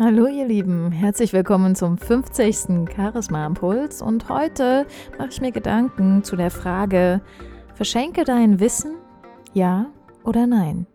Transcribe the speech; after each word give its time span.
Hallo 0.00 0.26
ihr 0.26 0.44
Lieben, 0.44 0.90
herzlich 0.90 1.32
willkommen 1.32 1.76
zum 1.76 1.98
50. 1.98 2.90
Charisma 2.92 3.46
Impuls 3.46 4.02
und 4.02 4.28
heute 4.28 4.88
mache 5.18 5.28
ich 5.28 5.40
mir 5.40 5.52
Gedanken 5.52 6.24
zu 6.24 6.34
der 6.34 6.50
Frage, 6.50 7.20
verschenke 7.76 8.24
dein 8.24 8.58
Wissen, 8.58 8.96
ja 9.52 9.86
oder 10.24 10.48
nein? 10.48 10.88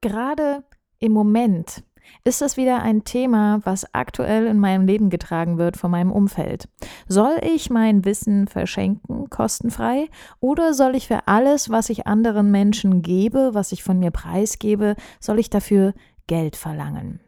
Gerade 0.00 0.62
im 1.00 1.10
Moment 1.10 1.82
ist 2.24 2.40
das 2.40 2.56
wieder 2.56 2.82
ein 2.82 3.04
Thema, 3.04 3.60
was 3.64 3.94
aktuell 3.94 4.46
in 4.46 4.58
meinem 4.58 4.86
Leben 4.86 5.10
getragen 5.10 5.58
wird 5.58 5.76
von 5.76 5.90
meinem 5.90 6.12
Umfeld. 6.12 6.68
Soll 7.08 7.36
ich 7.42 7.70
mein 7.70 8.04
Wissen 8.04 8.46
verschenken, 8.46 9.28
kostenfrei, 9.30 10.08
oder 10.40 10.74
soll 10.74 10.94
ich 10.94 11.08
für 11.08 11.26
alles, 11.26 11.70
was 11.70 11.90
ich 11.90 12.06
anderen 12.06 12.50
Menschen 12.50 13.02
gebe, 13.02 13.50
was 13.52 13.72
ich 13.72 13.82
von 13.82 13.98
mir 13.98 14.10
preisgebe, 14.10 14.96
soll 15.20 15.38
ich 15.38 15.50
dafür 15.50 15.94
Geld 16.26 16.56
verlangen? 16.56 17.20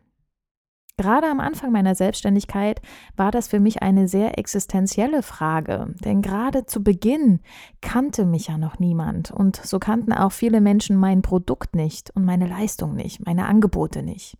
Gerade 0.99 1.27
am 1.27 1.41
Anfang 1.41 1.73
meiner 1.73 1.95
Selbstständigkeit 1.95 2.81
war 3.17 3.31
das 3.31 3.49
für 3.49 3.61
mich 3.61 3.83
eine 3.83 4.09
sehr 4.09 4.39
existenzielle 4.39 5.23
Frage, 5.23 5.95
denn 6.03 6.23
gerade 6.23 6.65
zu 6.65 6.83
Beginn 6.83 7.41
kannte 7.83 8.25
mich 8.25 8.49
ja 8.49 8.57
noch 8.57 8.79
niemand 8.79 9.31
und 9.31 9.57
so 9.57 9.79
kannten 9.79 10.15
auch 10.15 10.33
viele 10.33 10.63
Menschen 10.63 10.97
mein 10.97 11.21
Produkt 11.21 11.77
nicht 11.77 12.11
und 12.17 12.25
meine 12.25 12.47
Leistung 12.47 12.95
nicht, 12.95 13.27
meine 13.27 13.45
Angebote 13.45 14.03
nicht. 14.03 14.39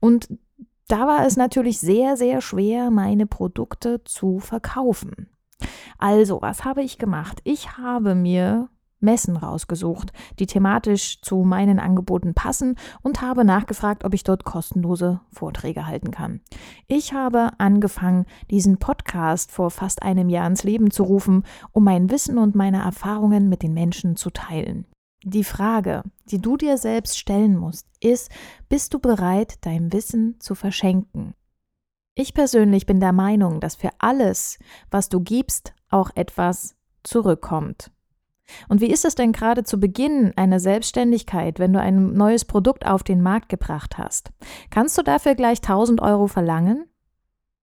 Und 0.00 0.28
da 0.88 1.06
war 1.06 1.26
es 1.26 1.36
natürlich 1.36 1.78
sehr, 1.78 2.16
sehr 2.16 2.40
schwer, 2.40 2.90
meine 2.90 3.26
Produkte 3.26 4.02
zu 4.04 4.38
verkaufen. 4.38 5.28
Also, 5.98 6.40
was 6.40 6.64
habe 6.64 6.82
ich 6.82 6.96
gemacht? 6.96 7.40
Ich 7.44 7.76
habe 7.76 8.14
mir 8.14 8.70
Messen 9.00 9.36
rausgesucht, 9.36 10.12
die 10.38 10.46
thematisch 10.46 11.20
zu 11.20 11.38
meinen 11.38 11.78
Angeboten 11.78 12.34
passen 12.34 12.76
und 13.02 13.22
habe 13.22 13.44
nachgefragt, 13.44 14.04
ob 14.04 14.14
ich 14.14 14.24
dort 14.24 14.44
kostenlose 14.44 15.20
Vorträge 15.32 15.86
halten 15.86 16.10
kann. 16.10 16.40
Ich 16.86 17.12
habe 17.12 17.50
angefangen, 17.58 18.26
diesen 18.50 18.78
Podcast 18.78 19.52
vor 19.52 19.70
fast 19.70 20.02
einem 20.02 20.28
Jahr 20.28 20.46
ins 20.46 20.64
Leben 20.64 20.90
zu 20.90 21.04
rufen, 21.04 21.44
um 21.72 21.84
mein 21.84 22.10
Wissen 22.10 22.38
und 22.38 22.54
meine 22.54 22.82
Erfahrungen 22.82 23.48
mit 23.48 23.62
den 23.62 23.74
Menschen 23.74 24.16
zu 24.16 24.30
teilen. 24.30 24.86
Die 25.24 25.44
Frage, 25.44 26.04
die 26.30 26.40
du 26.40 26.56
dir 26.56 26.78
selbst 26.78 27.18
stellen 27.18 27.56
musst, 27.56 27.88
ist, 28.00 28.30
bist 28.68 28.94
du 28.94 29.00
bereit, 29.00 29.58
dein 29.62 29.92
Wissen 29.92 30.36
zu 30.38 30.54
verschenken? 30.54 31.34
Ich 32.14 32.34
persönlich 32.34 32.86
bin 32.86 33.00
der 33.00 33.12
Meinung, 33.12 33.60
dass 33.60 33.74
für 33.76 33.90
alles, 33.98 34.58
was 34.90 35.08
du 35.08 35.20
gibst, 35.20 35.74
auch 35.88 36.10
etwas 36.14 36.76
zurückkommt. 37.02 37.90
Und 38.68 38.80
wie 38.80 38.90
ist 38.90 39.04
es 39.04 39.14
denn 39.14 39.32
gerade 39.32 39.64
zu 39.64 39.78
Beginn 39.78 40.32
einer 40.36 40.60
Selbstständigkeit, 40.60 41.58
wenn 41.58 41.72
du 41.72 41.80
ein 41.80 42.12
neues 42.14 42.44
Produkt 42.44 42.86
auf 42.86 43.02
den 43.02 43.22
Markt 43.22 43.48
gebracht 43.48 43.98
hast? 43.98 44.30
Kannst 44.70 44.96
du 44.98 45.02
dafür 45.02 45.34
gleich 45.34 45.58
1000 45.58 46.00
Euro 46.00 46.26
verlangen? 46.26 46.86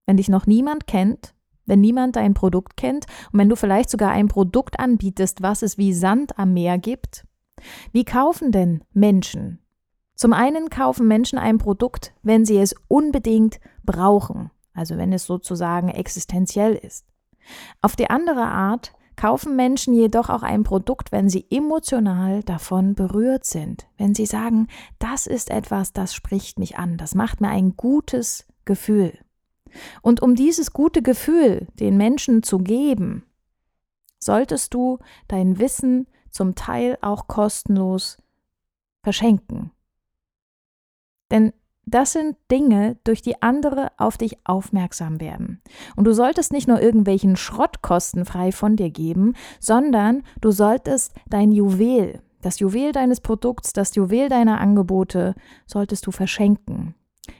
Wenn 0.06 0.18
dich 0.18 0.30
noch 0.30 0.46
niemand 0.46 0.88
kennt, 0.88 1.34
wenn 1.66 1.82
niemand 1.82 2.16
dein 2.16 2.34
Produkt 2.34 2.78
kennt 2.78 3.06
und 3.32 3.40
wenn 3.40 3.50
du 3.50 3.56
vielleicht 3.56 3.90
sogar 3.90 4.12
ein 4.12 4.28
Produkt 4.28 4.80
anbietest, 4.80 5.42
was 5.42 5.62
es 5.62 5.78
wie 5.78 5.94
Sand 5.94 6.38
am 6.38 6.54
Meer 6.54 6.78
gibt? 6.78 7.26
Wie 7.92 8.06
kaufen 8.06 8.52
denn 8.52 8.84
Menschen? 8.94 9.60
Zum 10.16 10.32
einen 10.32 10.70
kaufen 10.70 11.08
Menschen 11.08 11.38
ein 11.40 11.58
Produkt, 11.58 12.14
wenn 12.24 12.46
sie 12.46 12.58
es 12.58 12.76
unbedingt 12.88 13.60
brauchen, 13.84 14.52
also 14.74 14.98
wenn 14.98 15.12
es 15.12 15.26
sozusagen 15.26 15.90
existenziell 15.90 16.76
ist. 16.76 17.06
Auf 17.82 17.96
die 17.96 18.10
andere 18.10 18.46
Art 18.46 18.94
kaufen 19.16 19.56
Menschen 19.56 19.94
jedoch 19.94 20.30
auch 20.30 20.44
ein 20.44 20.64
Produkt, 20.64 21.12
wenn 21.12 21.30
sie 21.30 21.46
emotional 21.50 22.44
davon 22.44 22.96
berührt 22.96 23.46
sind, 23.46 23.88
wenn 23.98 24.14
sie 24.14 24.26
sagen, 24.26 24.68
das 25.00 25.28
ist 25.28 25.50
etwas, 25.50 25.94
das 25.94 26.14
spricht 26.14 26.60
mich 26.60 26.78
an, 26.78 26.98
das 26.98 27.16
macht 27.16 27.42
mir 27.42 27.50
ein 27.50 27.76
gutes 27.76 28.46
Gefühl. 28.66 29.18
Und 30.02 30.22
um 30.22 30.36
dieses 30.36 30.72
gute 30.72 31.02
Gefühl 31.02 31.68
den 31.80 31.98
Menschen 31.98 32.44
zu 32.44 32.60
geben, 32.60 33.26
solltest 34.20 34.74
du 34.74 35.00
dein 35.28 35.60
Wissen 35.60 36.08
zum 36.30 36.56
Teil 36.56 36.98
auch 37.02 37.28
kostenlos 37.28 38.18
verschenken. 39.04 39.72
Denn 41.32 41.54
das 41.86 42.14
sind 42.14 42.36
Dinge, 42.52 42.98
durch 43.04 43.22
die 43.22 43.42
andere 43.42 43.92
auf 43.98 44.18
dich 44.18 44.38
aufmerksam 44.46 45.20
werden. 45.20 45.62
Und 45.96 46.06
du 46.06 46.14
solltest 46.14 46.52
nicht 46.52 46.68
nur 46.68 46.82
irgendwelchen 46.82 47.36
Schrott 47.36 47.82
kostenfrei 47.82 48.52
von 48.52 48.76
dir 48.76 48.90
geben, 48.90 49.34
sondern 49.60 50.24
du 50.42 50.52
solltest 50.52 51.14
dein 51.28 51.52
Juwel, 51.52 52.22
das 52.42 52.60
Juwel 52.60 52.92
deines 52.92 53.22
Produkts, 53.22 53.74
das 53.74 53.96
Juwel 53.96 54.30
deiner 54.30 54.60
Angebote, 54.60 55.36
solltest 55.66 56.08
du 56.08 56.12
verschenken. 56.12 56.96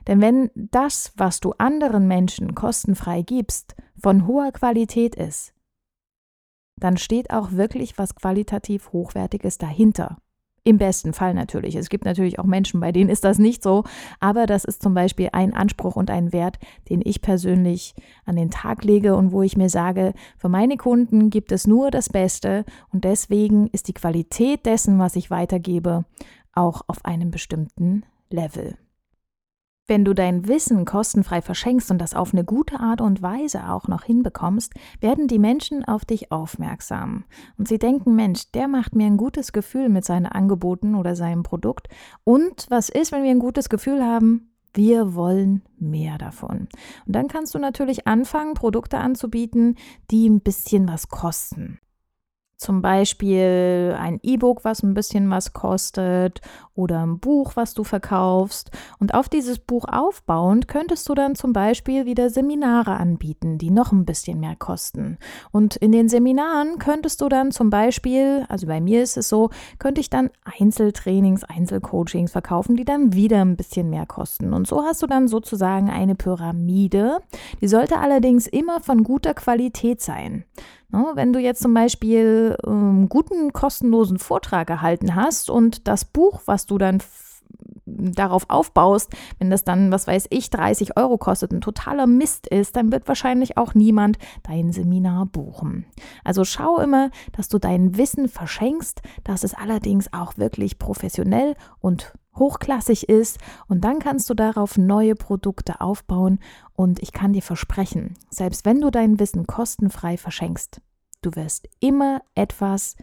Denn 0.08 0.22
wenn 0.22 0.50
das, 0.56 1.12
was 1.16 1.40
du 1.40 1.54
anderen 1.58 2.08
Menschen 2.08 2.56
kostenfrei 2.56 3.22
gibst, 3.22 3.76
von 3.98 4.28
hoher 4.28 4.52
Qualität 4.52 5.16
ist, 5.16 5.54
dann 6.78 6.98
steht 6.98 7.32
auch 7.32 7.52
wirklich 7.52 7.98
was 7.98 8.16
qualitativ 8.16 8.92
Hochwertiges 8.92 9.58
dahinter. 9.58 10.18
Im 10.68 10.80
besten 10.80 11.14
Fall 11.14 11.36
natürlich. 11.36 11.76
Es 11.76 11.90
gibt 11.90 12.06
natürlich 12.06 12.40
auch 12.40 12.46
Menschen, 12.46 12.80
bei 12.80 12.92
denen 12.92 13.12
ist 13.12 13.24
das 13.24 13.38
nicht 13.38 13.62
so. 13.62 13.84
Aber 14.20 14.48
das 14.48 14.66
ist 14.66 14.82
zum 14.82 14.96
Beispiel 14.96 15.30
ein 15.32 15.54
Anspruch 15.54 15.96
und 15.96 16.10
ein 16.10 16.34
Wert, 16.34 16.58
den 16.90 17.02
ich 17.06 17.22
persönlich 17.22 17.94
an 18.26 18.36
den 18.36 18.50
Tag 18.50 18.84
lege 18.84 19.16
und 19.16 19.32
wo 19.32 19.44
ich 19.44 19.56
mir 19.56 19.70
sage, 19.70 20.14
für 20.38 20.50
meine 20.50 20.78
Kunden 20.78 21.30
gibt 21.30 21.52
es 21.52 21.68
nur 21.68 21.92
das 21.92 22.10
Beste 22.10 22.66
und 22.92 23.04
deswegen 23.04 23.68
ist 23.68 23.88
die 23.90 23.94
Qualität 23.94 24.66
dessen, 24.66 24.98
was 24.98 25.16
ich 25.16 25.30
weitergebe, 25.30 26.06
auch 26.54 26.82
auf 26.88 27.06
einem 27.06 27.30
bestimmten 27.30 28.04
Level. 28.32 28.76
Wenn 29.88 30.04
du 30.04 30.16
dein 30.16 30.48
Wissen 30.48 30.84
kostenfrei 30.84 31.44
verschenkst 31.44 31.92
und 31.92 32.00
das 32.00 32.16
auf 32.16 32.34
eine 32.34 32.44
gute 32.44 32.80
Art 32.80 33.02
und 33.02 33.22
Weise 33.22 33.70
auch 33.70 33.88
noch 33.88 34.04
hinbekommst, 34.04 34.74
werden 35.00 35.28
die 35.28 35.38
Menschen 35.38 35.86
auf 35.86 36.06
dich 36.06 36.32
aufmerksam. 36.32 37.26
Und 37.60 37.68
sie 37.68 37.78
denken, 37.78 38.16
Mensch, 38.16 38.52
der 38.52 38.68
macht 38.68 38.96
mir 38.96 39.06
ein 39.06 39.18
gutes 39.18 39.54
Gefühl 39.54 39.90
mit 39.90 40.04
seinen 40.04 40.26
Angeboten 40.26 40.96
oder 40.96 41.16
seinem 41.16 41.44
Produkt. 41.44 41.88
Und 42.24 42.66
was 42.70 42.90
ist, 42.90 43.12
wenn 43.12 43.24
wir 43.24 43.30
ein 43.30 43.40
gutes 43.40 43.70
Gefühl 43.70 44.04
haben? 44.04 44.50
Wir 44.74 45.14
wollen 45.14 45.62
mehr 45.78 46.18
davon. 46.18 46.68
Und 47.06 47.16
dann 47.16 47.28
kannst 47.28 47.54
du 47.54 47.60
natürlich 47.60 48.08
anfangen, 48.08 48.56
Produkte 48.56 48.98
anzubieten, 48.98 49.76
die 50.10 50.28
ein 50.28 50.42
bisschen 50.42 50.88
was 50.88 51.10
kosten. 51.10 51.80
Zum 52.58 52.82
Beispiel 52.82 53.96
ein 54.00 54.20
E-Book, 54.24 54.64
was 54.64 54.82
ein 54.82 54.94
bisschen 54.94 55.30
was 55.30 55.52
kostet 55.52 56.40
oder 56.74 57.06
ein 57.06 57.20
Buch, 57.20 57.56
was 57.56 57.74
du 57.74 57.84
verkaufst. 57.84 58.72
Und 58.98 59.14
auf 59.14 59.28
dieses 59.28 59.60
Buch 59.60 59.86
aufbauend 59.90 60.70
könntest 60.70 61.08
du 61.10 61.16
dann 61.16 61.36
zum 61.36 61.52
Beispiel 61.52 62.06
wieder 62.06 62.30
Seminare 62.30 62.96
anbieten, 62.96 63.58
die 63.58 63.72
noch 63.72 63.92
ein 63.92 64.06
bisschen 64.06 64.40
mehr 64.40 64.56
kosten. 64.56 65.18
Und 65.52 65.76
in 65.76 65.92
den 65.92 66.08
Seminaren 66.08 66.80
könntest 66.80 67.20
du 67.22 67.28
dann 67.28 67.52
zum 67.52 67.70
Beispiel, 67.70 68.46
also 68.48 68.68
bei 68.68 68.80
mir 68.80 69.04
ist 69.04 69.18
es 69.18 69.28
so, 69.28 69.50
könnte 69.78 70.00
ich 70.00 70.10
dann 70.10 70.30
Einzeltrainings, 70.44 71.44
Einzelcoachings 71.44 72.32
verkaufen, 72.32 72.78
die 72.78 72.86
dann 72.86 73.14
wieder 73.14 73.42
ein 73.42 73.58
bisschen 73.58 73.90
mehr 73.90 74.06
kosten. 74.06 74.54
Und 74.54 74.66
so 74.66 74.84
hast 74.84 75.02
du 75.02 75.08
dann 75.08 75.28
sozusagen 75.28 75.90
eine 75.90 76.16
Pyramide. 76.16 77.20
Die 77.60 77.68
sollte 77.68 78.00
allerdings 78.00 78.48
immer 78.48 78.80
von 78.80 79.04
guter 79.04 79.34
Qualität 79.34 80.02
sein. 80.02 80.46
Ne, 80.96 81.12
wenn 81.16 81.34
du 81.34 81.40
jetzt 81.40 81.62
zum 81.62 81.74
Beispiel 81.74 82.56
einen 82.66 83.02
ähm, 83.02 83.10
guten 83.10 83.52
kostenlosen 83.52 84.18
Vortrag 84.18 84.70
erhalten 84.70 85.14
hast 85.14 85.50
und 85.50 85.90
das 85.90 86.06
Buch, 86.06 86.44
was 86.46 86.68
du 86.68 86.78
dann 86.78 87.04
darauf 87.86 88.46
aufbaust, 88.50 89.12
wenn 89.38 89.50
das 89.50 89.66
dann, 89.66 89.92
was 89.92 90.08
weiß 90.08 90.28
ich, 90.30 90.50
30 90.52 90.96
Euro 90.96 91.18
kostet, 91.18 91.52
ein 91.52 91.60
totaler 91.60 92.08
Mist 92.08 92.48
ist, 92.48 92.78
dann 92.78 92.94
wird 92.94 93.10
wahrscheinlich 93.10 93.58
auch 93.58 93.74
niemand 93.74 94.18
dein 94.44 94.72
Seminar 94.72 95.26
buchen. 95.26 95.86
Also 96.24 96.46
schau 96.46 96.80
immer, 96.80 97.12
dass 97.34 97.50
du 97.50 97.60
dein 97.60 97.98
Wissen 97.98 98.30
verschenkst, 98.30 99.02
dass 99.26 99.44
es 99.44 99.54
allerdings 99.54 100.14
auch 100.14 100.38
wirklich 100.38 100.80
professionell 100.80 101.56
und 101.80 102.14
hochklassig 102.38 103.10
ist. 103.10 103.40
Und 103.68 103.84
dann 103.84 104.00
kannst 104.00 104.30
du 104.30 104.34
darauf 104.34 104.78
neue 104.78 105.16
Produkte 105.16 105.82
aufbauen. 105.82 106.40
Und 106.74 107.02
ich 107.02 107.12
kann 107.12 107.34
dir 107.34 107.42
versprechen, 107.42 108.16
selbst 108.30 108.66
wenn 108.66 108.82
du 108.82 108.92
dein 108.92 109.20
Wissen 109.20 109.48
kostenfrei 109.48 110.18
verschenkst, 110.18 110.82
du 111.26 111.36
wirst 111.36 111.68
immer 111.80 112.22
etwas 112.36 112.96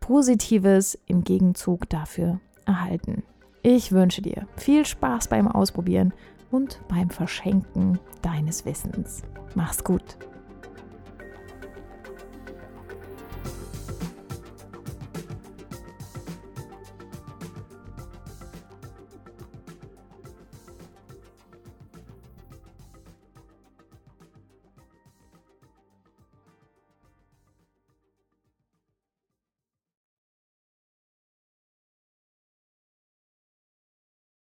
Positives 0.00 0.98
im 1.06 1.24
Gegenzug 1.24 1.88
dafür 1.88 2.40
erhalten. 2.66 3.22
Ich 3.62 3.92
wünsche 3.92 4.22
dir 4.22 4.46
viel 4.56 4.84
Spaß 4.84 5.28
beim 5.28 5.46
Ausprobieren 5.46 6.12
und 6.50 6.80
beim 6.88 7.10
Verschenken 7.10 7.98
deines 8.22 8.64
Wissens. 8.64 9.22
Mach's 9.54 9.84
gut. 9.84 10.16